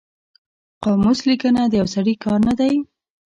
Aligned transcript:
قاموس 0.83 1.19
لیکنه 1.29 1.61
د 1.67 1.73
یو 1.81 1.87
سړي 1.95 2.13
کار 2.23 2.39
نه 2.47 2.53
دی 2.59 2.73